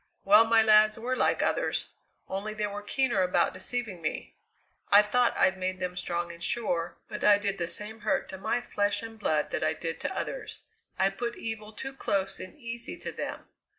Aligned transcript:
Well, 0.25 0.45
my 0.45 0.63
lads 0.63 0.97
were 0.97 1.15
like 1.15 1.43
others, 1.43 1.89
only 2.27 2.55
they 2.55 2.65
were 2.65 2.81
keener 2.81 3.21
about 3.21 3.53
deceiving 3.53 4.01
me. 4.01 4.33
I 4.89 5.03
thought 5.03 5.37
I'd 5.37 5.59
made 5.59 5.79
them 5.79 5.95
strong 5.95 6.31
and 6.31 6.43
sure, 6.43 6.97
but 7.07 7.23
I 7.23 7.37
did 7.37 7.59
the 7.59 7.67
same 7.67 7.99
hurt 7.99 8.27
to 8.29 8.39
my 8.39 8.61
flesh 8.61 9.03
and 9.03 9.19
blood 9.19 9.51
that 9.51 9.63
I 9.63 9.73
did 9.73 9.99
to 9.99 10.17
others. 10.17 10.63
I 10.97 11.11
put 11.11 11.37
evil 11.37 11.71
too 11.71 11.93
close 11.93 12.39
and 12.39 12.57
easy 12.57 12.97
to 12.97 13.11
them. 13.11 13.45